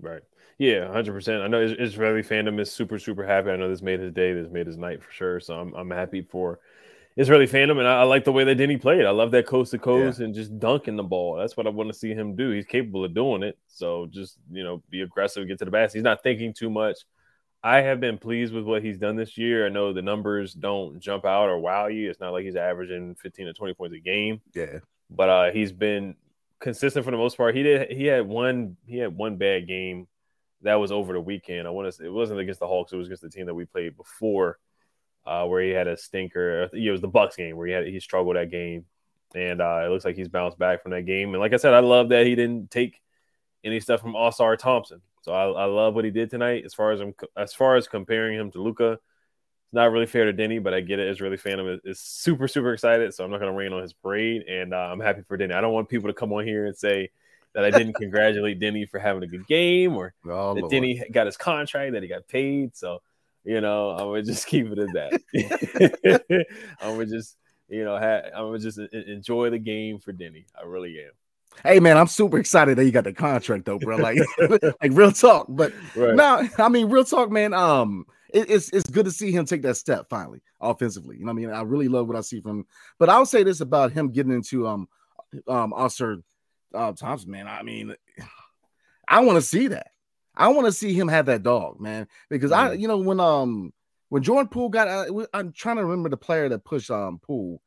[0.00, 0.22] Right.
[0.58, 1.42] Yeah, hundred percent.
[1.42, 3.50] I know Israeli fandom is super super happy.
[3.50, 4.32] I know this made his day.
[4.32, 5.40] This made his night for sure.
[5.40, 6.60] So I'm I'm happy for
[7.16, 9.04] Israeli fandom, and I, I, like the way that Deni played.
[9.04, 10.26] I love that coast to coast yeah.
[10.26, 11.36] and just dunking the ball.
[11.36, 12.50] That's what I want to see him do.
[12.50, 13.58] He's capable of doing it.
[13.66, 15.98] So just you know, be aggressive, get to the basket.
[15.98, 16.98] He's not thinking too much.
[17.64, 19.66] I have been pleased with what he's done this year.
[19.66, 22.10] I know the numbers don't jump out or wow you.
[22.10, 24.40] It's not like he's averaging 15 to 20 points a game.
[24.52, 24.78] Yeah.
[25.08, 26.16] But uh, he's been
[26.58, 27.54] consistent for the most part.
[27.54, 30.08] He did he had one he had one bad game
[30.62, 31.66] that was over the weekend.
[31.66, 33.54] I want to say it wasn't against the Hawks, it was against the team that
[33.54, 34.58] we played before
[35.26, 36.68] uh, where he had a stinker.
[36.72, 38.86] It was the Bucks game where he had he struggled that game,
[39.34, 41.30] and uh, it looks like he's bounced back from that game.
[41.30, 43.00] And like I said, I love that he didn't take
[43.64, 45.00] any stuff from Ausar Thompson.
[45.22, 46.64] So I, I love what he did tonight.
[46.64, 50.24] As far as I'm, as far as comparing him to Luka, it's not really fair
[50.24, 51.08] to Deni, but I get it.
[51.08, 53.92] Israeli fandom is, is super super excited, so I'm not going to rain on his
[53.92, 55.54] parade, and uh, I'm happy for Deni.
[55.54, 57.10] I don't want people to come on here and say
[57.54, 60.72] that I didn't congratulate Deni for having a good game or oh, that Lord.
[60.72, 62.76] Deni got his contract, that he got paid.
[62.76, 63.02] So,
[63.44, 66.46] you know, I would just keep it at that.
[66.80, 67.36] I would just,
[67.68, 70.44] you know, ha- I would just enjoy the game for Deni.
[70.58, 71.12] I really am.
[71.62, 73.96] Hey man, I'm super excited that you got the contract though, bro.
[73.96, 74.18] Like,
[74.62, 75.46] like real talk.
[75.48, 76.14] But right.
[76.14, 77.54] now, I mean, real talk, man.
[77.54, 81.18] Um, it, it's it's good to see him take that step finally offensively.
[81.18, 82.60] You know, I mean, I really love what I see from.
[82.60, 82.66] Him.
[82.98, 84.88] But I'll say this about him getting into um
[85.46, 86.22] um Ausar
[86.74, 87.48] uh, Thompson, man.
[87.48, 87.94] I mean,
[89.08, 89.88] I want to see that.
[90.34, 92.08] I want to see him have that dog, man.
[92.30, 92.72] Because mm-hmm.
[92.72, 93.72] I, you know, when um
[94.08, 97.60] when Jordan Poole got, uh, I'm trying to remember the player that pushed um Poole,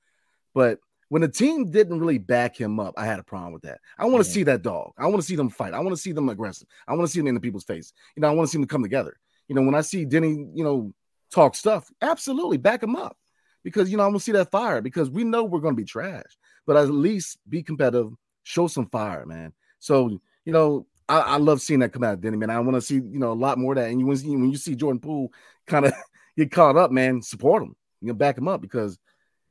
[0.54, 3.80] but when the team didn't really back him up, I had a problem with that.
[3.98, 4.34] I want to mm-hmm.
[4.34, 4.94] see that dog.
[4.98, 5.74] I want to see them fight.
[5.74, 6.68] I want to see them aggressive.
[6.88, 7.94] I want to see them in the people's face.
[8.15, 9.18] You know, I want to see them come together.
[9.48, 10.94] You know, when I see Deni, you know,
[11.32, 13.18] talk stuff, absolutely back him up
[13.63, 15.82] because you know I want to see that fire because we know we're going to
[15.82, 18.12] be trash, but at least be competitive,
[18.46, 19.52] show some fire, man.
[19.80, 22.50] So you know, I, I love seeing that come out of Deni, man.
[22.50, 23.90] I want to see you know a lot more of that.
[23.90, 25.34] And you when, when you see Jordan Poole
[25.68, 25.94] kind of
[26.38, 27.76] get caught up, man, support him.
[28.02, 28.98] You know, back him up because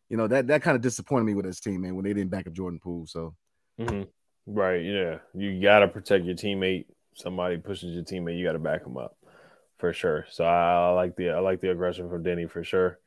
[0.09, 2.31] you know that that kind of disappointed me with his team, man, when they didn't
[2.31, 3.07] back up Jordan Poole.
[3.07, 3.35] So,
[3.79, 4.03] mm-hmm.
[4.47, 6.87] right, yeah, you got to protect your teammate.
[7.17, 9.17] Somebody pushes your teammate, you got to back him up
[9.79, 10.27] for sure.
[10.31, 12.99] So I, I, like the I like the aggression from Deni for sure.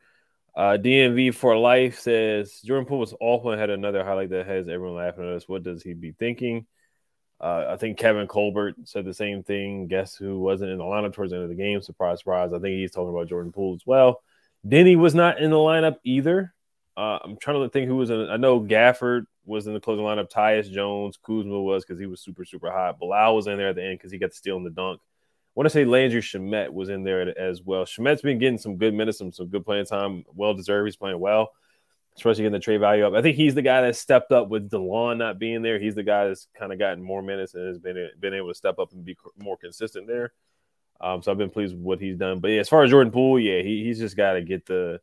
[0.57, 4.67] Uh, DMV for life says Jordan Poole was awful and had another highlight that has
[4.67, 5.47] everyone laughing at us.
[5.47, 6.65] What does he be thinking?
[7.39, 9.85] Uh, I think Kevin Colbert said the same thing.
[9.85, 11.79] Guess who wasn't in the lineup towards the end of the game?
[11.83, 12.53] Surprise, surprise.
[12.53, 14.23] I think he's talking about Jordan Poole as well.
[14.67, 16.55] Deni was not in the lineup either.
[16.97, 18.27] Uh, I'm trying to think who was in.
[18.27, 20.31] I know Gafford was in the closing lineup.
[20.31, 22.97] Tyus Jones, Kuzma was because he was super super hot.
[22.97, 24.99] Bilal was in there at the end because he got the steal in the dunk
[25.57, 27.83] want to say Landry Shamet was in there as well.
[27.83, 30.23] Shamet's been getting some good minutes, some, some good playing time.
[30.35, 30.85] Well deserved.
[30.85, 31.49] He's playing well,
[32.15, 33.15] especially getting the trade value up.
[33.15, 35.79] I think he's the guy that stepped up with Delon not being there.
[35.79, 38.53] He's the guy that's kind of gotten more minutes and has been been able to
[38.53, 40.31] step up and be more consistent there.
[41.01, 42.39] Um, so I've been pleased with what he's done.
[42.39, 45.01] But yeah, as far as Jordan Poole, yeah, he, he's just got to get the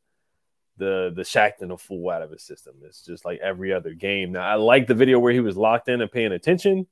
[0.77, 2.77] the the Shaqtin' a Fool out of his system.
[2.85, 4.31] It's just like every other game.
[4.31, 6.87] Now I like the video where he was locked in and paying attention.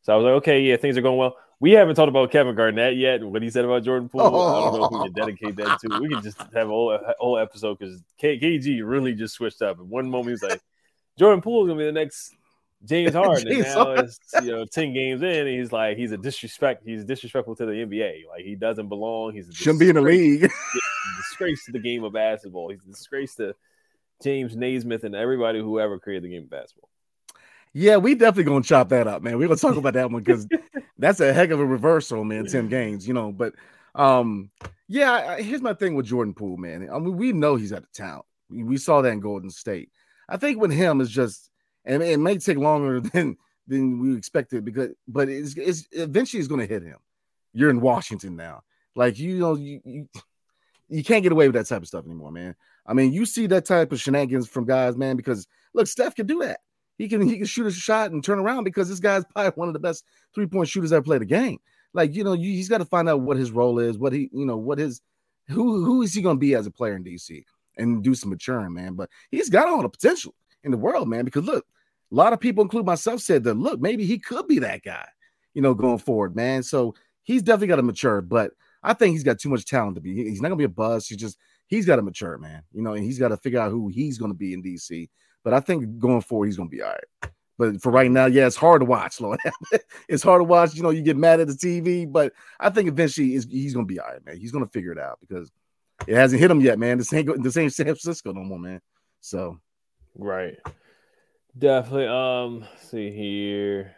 [0.00, 1.36] So I was like, okay, yeah, things are going well.
[1.60, 4.22] We haven't talked about Kevin Garnett yet and what he said about Jordan Poole.
[4.22, 4.68] Oh.
[4.68, 6.00] I don't know if we can dedicate that to.
[6.00, 9.78] We can just have a whole, a whole episode because KG really just switched up.
[9.78, 10.60] At one moment, he was like,
[11.18, 12.34] Jordan Poole is gonna be the next
[12.84, 13.46] James Harden.
[13.46, 14.04] James and now Harden.
[14.04, 17.66] it's you know 10 games in, and he's like he's a disrespect, he's disrespectful to
[17.66, 18.22] the NBA.
[18.28, 19.34] Like he doesn't belong.
[19.34, 20.50] He's shouldn't be in the league.
[21.16, 22.70] disgrace to the game of basketball.
[22.70, 23.54] He's a disgrace to
[24.22, 26.88] James Naismith and everybody who ever created the game of basketball.
[27.72, 29.38] Yeah, we definitely gonna chop that up, man.
[29.38, 30.46] We're gonna talk about that one because
[30.98, 32.46] that's a heck of a reversal, man.
[32.46, 33.32] Ten games, you know.
[33.32, 33.54] But
[33.94, 34.50] um,
[34.88, 36.88] yeah, here's my thing with Jordan Poole, man.
[36.92, 38.26] I mean, we know he's got the talent.
[38.50, 39.90] We saw that in Golden State.
[40.28, 41.50] I think with him is just,
[41.84, 46.48] and it may take longer than than we expected because, but it's, it's eventually it's
[46.48, 46.98] gonna hit him.
[47.52, 48.62] You're in Washington now,
[48.94, 50.08] like you know you, you
[50.88, 52.54] you can't get away with that type of stuff anymore, man.
[52.86, 56.26] I mean, you see that type of shenanigans from guys, man, because look, Steph can
[56.26, 56.60] do that.
[56.98, 59.68] He can he can shoot a shot and turn around because this guy's probably one
[59.68, 60.04] of the best
[60.34, 61.58] three point shooters ever played the game.
[61.92, 64.30] Like you know, you, he's got to find out what his role is, what he
[64.32, 65.00] you know what his
[65.48, 67.44] who who is he going to be as a player in DC
[67.76, 68.94] and do some maturing, man.
[68.94, 71.24] But he's got all the potential in the world, man.
[71.24, 71.64] Because look,
[72.10, 75.06] a lot of people, including myself, said that look, maybe he could be that guy,
[75.54, 76.62] you know, going forward, man.
[76.62, 78.52] So he's definitely got to mature, but
[78.82, 80.14] I think he's got too much talent to be.
[80.14, 81.08] He's not gonna be a buzz.
[81.08, 82.62] He's just he's got to mature, man.
[82.72, 85.08] You know, and he's got to figure out who he's gonna be in DC
[85.44, 87.30] but I think going forward, he's gonna be all right.
[87.56, 89.38] But for right now, yeah, it's hard to watch, Lord.
[90.08, 90.74] it's hard to watch.
[90.74, 93.86] You know, you get mad at the TV, but I think eventually he's, he's gonna
[93.86, 94.38] be all right, man.
[94.38, 95.52] He's gonna figure it out because
[96.08, 96.98] it hasn't hit him yet, man.
[96.98, 98.80] This ain't this ain't San Francisco no more, man.
[99.20, 99.60] So,
[100.16, 100.56] right,
[101.56, 102.08] definitely.
[102.08, 103.94] Um, see here,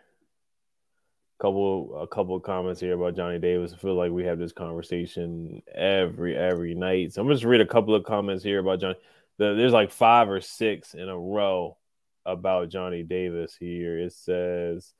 [1.38, 3.72] couple a couple of comments here about Johnny Davis.
[3.72, 7.12] I feel like we have this conversation every every night.
[7.12, 8.96] So I'm just read a couple of comments here about Johnny
[9.38, 11.77] the, there's like five or six in a row
[12.25, 13.99] about Johnny Davis here.
[13.99, 14.92] It says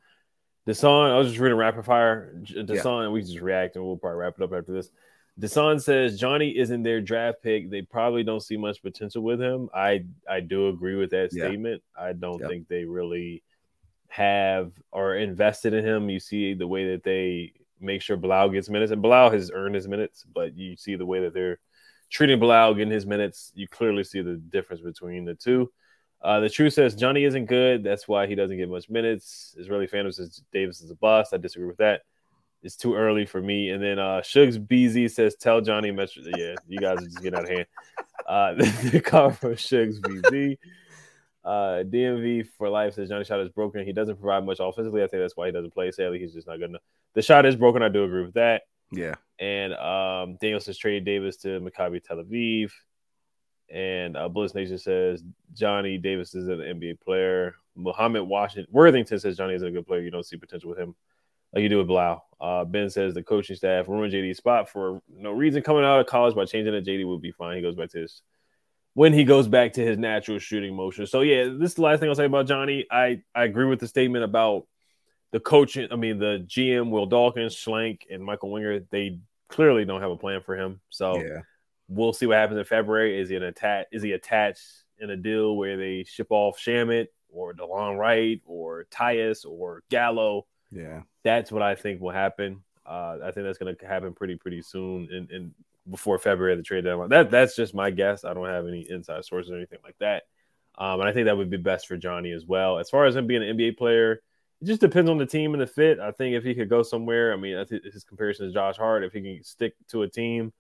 [0.67, 1.13] Desan.
[1.13, 2.35] I was just reading rapid fire.
[2.43, 3.09] Desan, yeah.
[3.09, 4.91] we just react and we'll probably wrap it up after this.
[5.39, 7.71] Desan says Johnny isn't their draft pick.
[7.71, 9.69] They probably don't see much potential with him.
[9.75, 11.47] I I do agree with that yeah.
[11.47, 11.83] statement.
[11.99, 12.49] I don't yep.
[12.49, 13.43] think they really
[14.09, 16.09] have or invested in him.
[16.09, 19.75] You see the way that they make sure Bilal gets minutes, and Bilal has earned
[19.75, 21.59] his minutes, but you see the way that they're
[22.11, 25.71] treating Bilal, getting his minutes, you clearly see the difference between the two.
[26.23, 27.85] Uh, the truth says Johnny isn't good.
[27.85, 29.55] That's why he doesn't get much minutes.
[29.59, 31.35] Israeli Phantom says Davis is a bust.
[31.35, 32.03] I disagree with that.
[32.63, 33.71] It's too early for me.
[33.71, 37.39] And then uh, Shugs BZ says, "Tell Johnny Metro." Yeah, you guys are just getting
[37.39, 37.67] out of hand.
[38.27, 38.55] Uh,
[38.91, 40.57] the comment from Shugs BZ.
[41.45, 43.87] Uh, DMV for life says Johnny shot is broken.
[43.87, 45.05] He doesn't provide much offensively.
[45.05, 45.93] I think that's why he doesn't play.
[45.93, 46.83] Sadly, he's just not good enough.
[47.15, 47.85] The shot is broken.
[47.85, 48.63] I do agree with that.
[48.91, 49.15] Yeah.
[49.39, 52.71] And um, Daniel says trade Davis to Maccabi Tel Aviv.
[53.69, 55.23] And uh, Bliss Nation says
[55.53, 57.57] Johnny Davis is an NBA player.
[57.75, 60.01] Muhammad Washington Worthington says Johnny is a good player.
[60.01, 60.95] You don't see potential with him
[61.53, 62.25] like you do with Bilal.
[62.41, 66.07] Uh, ben says the coaching staff ruined JD's spot for no reason coming out of
[66.07, 66.85] college by changing it.
[66.87, 67.57] JD would be fine.
[67.57, 68.23] He goes back to his
[68.95, 71.07] when he goes back to his natural shooting motion.
[71.07, 72.87] So yeah, this is the last thing I'll say about Johnny.
[72.91, 74.67] I I agree with the statement about
[75.33, 75.89] the coaching.
[75.91, 78.81] I mean the GM Will Dawkins, Schlenk, and Michael Winger.
[78.91, 80.81] They clearly don't have a plan for him.
[80.91, 81.41] So Yeah.
[81.89, 83.19] we'll see what happens in February.
[83.21, 83.87] Is he an attach?
[83.93, 84.63] Is he attached
[84.99, 90.47] in a deal where they ship off Shamet or Delon Wright or Tyus or Gallo?
[90.71, 91.03] Yeah.
[91.23, 92.63] That's what I think will happen.
[92.85, 95.55] Uh, I think that's going to happen pretty pretty soon, and, and
[95.91, 97.09] before February the trade deadline.
[97.09, 98.25] That that's just my guess.
[98.25, 100.25] I don't have any inside sources or anything like that.
[100.79, 102.79] Um, and I think that would be best for Johnny as well.
[102.79, 104.21] As far as him being an NBA player,
[104.61, 105.99] it just depends on the team and the fit.
[106.01, 109.13] I think if he could go somewhere, I mean, his comparison is Josh Hart, if
[109.13, 110.53] he can stick to a team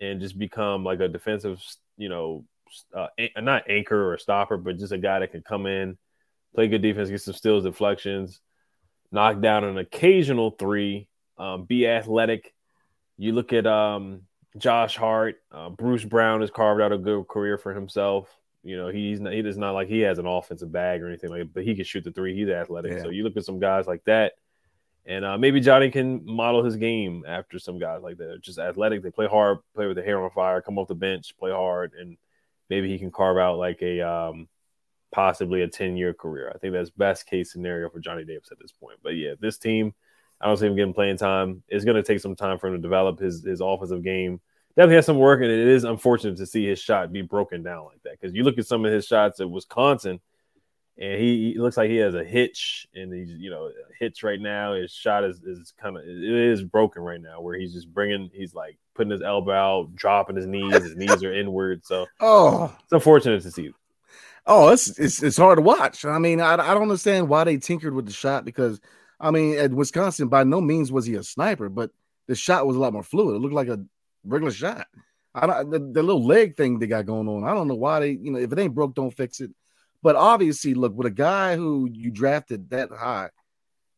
[0.00, 1.62] and just become like a defensive,
[1.96, 2.44] you know,
[2.94, 5.96] uh, not anchor or stopper, but just a guy that can come in,
[6.54, 8.40] play good defense, get some steals, deflections,
[9.12, 12.52] knock down an occasional three, um, be athletic.
[13.16, 14.22] You look at um,
[14.56, 18.28] Josh Hart, uh, Bruce Brown has carved out a good career for himself.
[18.62, 21.30] You know, he's not, he does not like he has an offensive bag or anything
[21.30, 22.34] like that, but he can shoot the three.
[22.34, 22.92] He's athletic.
[22.92, 23.02] Yeah.
[23.02, 24.34] So you look at some guys like that,
[25.06, 28.40] and uh, maybe Johnny can model his game after some guys like that.
[28.42, 29.02] Just athletic.
[29.02, 31.92] They play hard, play with the hair on fire, come off the bench, play hard,
[31.98, 32.18] and
[32.68, 34.48] maybe he can carve out like a um,
[35.10, 36.52] possibly a 10 year career.
[36.54, 38.98] I think that's best case scenario for Johnny Davis at this point.
[39.02, 39.94] But yeah, this team,
[40.40, 41.62] I don't see him getting playing time.
[41.68, 44.40] It's going to take some time for him to develop his his offensive game.
[44.78, 47.86] Definitely has some work, and it is unfortunate to see his shot be broken down
[47.86, 48.12] like that.
[48.12, 50.20] Because you look at some of his shots at Wisconsin,
[50.96, 54.40] and he, he looks like he has a hitch, and he's you know hitch right
[54.40, 54.74] now.
[54.74, 58.30] His shot is is kind of it is broken right now, where he's just bringing,
[58.32, 60.72] he's like putting his elbow out, dropping his knees.
[60.72, 63.72] His knees are inward, so Oh, it's unfortunate to see.
[64.46, 66.04] oh, it's it's it's hard to watch.
[66.04, 68.80] I mean, I, I don't understand why they tinkered with the shot because
[69.18, 71.90] I mean, at Wisconsin, by no means was he a sniper, but
[72.28, 73.34] the shot was a lot more fluid.
[73.34, 73.80] It looked like a
[74.28, 74.86] regular shot.
[75.34, 77.44] I don't the, the little leg thing they got going on.
[77.44, 79.50] I don't know why they, you know, if it ain't broke, don't fix it.
[80.02, 83.30] But obviously, look, with a guy who you drafted that high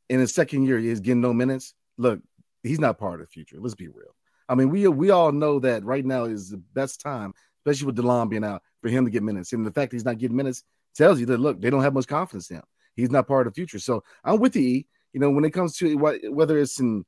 [0.09, 1.75] in his second year is getting no minutes.
[1.99, 2.21] Look,
[2.62, 3.57] he's not part of the future.
[3.61, 4.14] Let's be real.
[4.49, 7.97] I mean, we we all know that right now is the best time, especially with
[7.97, 9.53] Delon being out, for him to get minutes.
[9.53, 10.64] And the fact that he's not getting minutes
[10.95, 12.64] tells you that look, they don't have much confidence in him.
[12.97, 13.79] He's not part of the future.
[13.79, 14.62] So I'm with you.
[14.62, 14.87] E.
[15.12, 17.05] You know, when it comes to whether it's in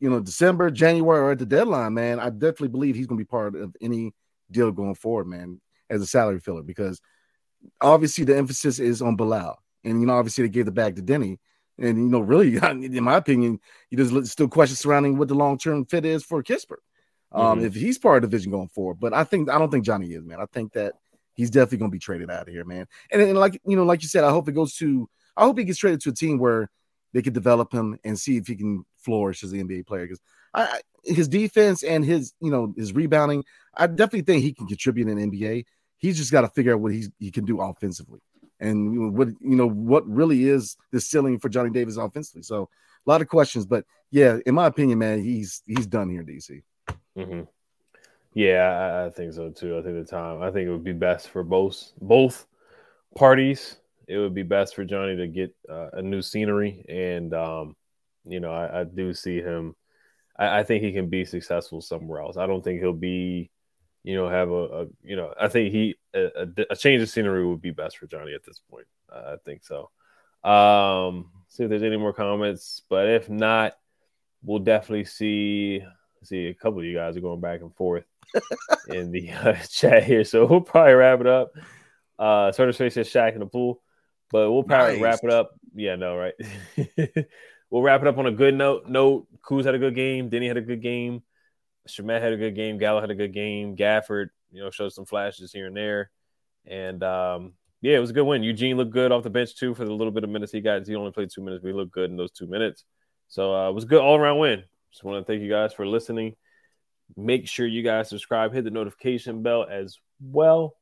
[0.00, 3.24] you know December, January, or at the deadline, man, I definitely believe he's going to
[3.24, 4.14] be part of any
[4.50, 7.00] deal going forward, man, as a salary filler because
[7.80, 11.02] obviously the emphasis is on Bilal, and you know obviously they gave the bag to
[11.02, 11.38] Deni,
[11.78, 15.58] and you know really, in my opinion, you there's still questions surrounding what the long
[15.58, 16.82] term fit is for Kispert,
[17.32, 17.64] um, Mhm.
[17.64, 18.98] if he's part of the vision going forward.
[19.00, 20.40] But I think I don't think Johnny is, man.
[20.40, 20.94] I think that
[21.34, 22.86] he's definitely going to be traded out of here, man.
[23.12, 25.08] And, and like you know, like you said, I hope it goes to.
[25.36, 26.68] I hope he gets traded to a team where
[27.18, 30.04] they could develop him and see if he can flourish as an NBA player.
[30.04, 30.20] Because
[30.54, 33.42] I, his defense and his you know his rebounding,
[33.74, 35.64] I definitely think he can contribute in NBA.
[35.96, 38.20] He's just got to figure out what he's, he can do offensively,
[38.60, 42.42] and what you know what really is the ceiling for Johnny Davis offensively.
[42.42, 42.68] So
[43.04, 46.26] a lot of questions, but yeah, in my opinion, man, he's he's done here in
[46.26, 46.62] DC.
[47.16, 47.40] hmm
[48.32, 49.76] Yeah, I, I think so too.
[49.76, 50.40] I think the time.
[50.40, 52.46] I think it would be best for both both
[53.16, 53.78] parties.
[54.08, 57.76] It would be best for Johnny to get uh, a new scenery, and um,
[58.24, 59.76] you know, I, I do see him.
[60.38, 62.36] I, I think he can be successful somewhere else.
[62.36, 63.50] I don't think he'll be,
[64.04, 65.34] you know, have a, a you know.
[65.38, 68.44] I think he a, a, a change of scenery would be best for Johnny at
[68.44, 68.86] this point.
[69.12, 69.90] I think so.
[70.48, 73.74] Um, see if there's any more comments, but if not,
[74.42, 75.82] we'll definitely see.
[76.24, 78.04] See, a couple of you guys are going back and forth
[78.88, 81.52] in the uh, chat here, so we'll probably wrap it up.
[82.18, 83.80] Uh, Turner Space says Shaqtin' a Fool,
[84.30, 85.02] but we'll probably Nice.
[85.02, 85.50] wrap it up.
[85.74, 86.34] Yeah, no, right.
[87.70, 88.86] we'll wrap it up on a good note.
[88.88, 90.30] Note: Kuz had a good game.
[90.30, 91.22] Deni had a good game.
[91.88, 92.78] Shamet had a good game.
[92.78, 93.76] Gallo had a good game.
[93.76, 96.10] Gafford, you know, showed some flashes here and there.
[96.66, 98.42] And um, yeah, it was a good win.
[98.42, 100.86] Eugene looked good off the bench too for the little bit of minutes he got.
[100.86, 102.84] He only played two minutes, but he looked good in those two minutes.
[103.28, 104.64] So uh, it was a good all around win.
[104.92, 106.34] Just want to thank you guys for listening.
[107.16, 110.74] Make sure you guys subscribe, hit the notification bell as well.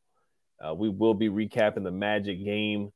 [0.64, 2.92] Uh, we will be recapping the Magic game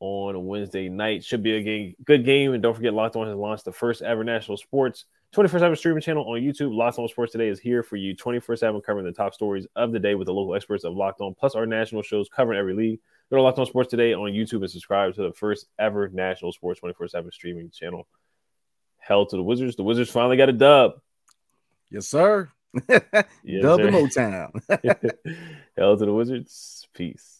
[0.00, 1.22] on Wednesday night.
[1.22, 2.52] Should be a game, good game.
[2.52, 6.02] And don't forget, Locked On has launched the first ever national sports 24 7 streaming
[6.02, 6.74] channel on YouTube.
[6.74, 9.92] Locked On Sports Today is here for you 24 7, covering the top stories of
[9.92, 12.74] the day with the local experts of Locked On, plus our national shows covering every
[12.74, 12.98] league.
[13.30, 16.52] Go to Locked On Sports Today on YouTube and subscribe to the first ever national
[16.52, 18.08] sports 24 7 streaming channel.
[18.98, 19.76] Hell to the Wizards.
[19.76, 20.92] The Wizards finally got a dub.
[21.90, 22.50] Yes, sir.
[23.42, 23.88] Yes, Dub sir.
[23.88, 24.50] in Motown.
[25.76, 26.86] Hell to the Wizards.
[26.94, 27.39] Peace.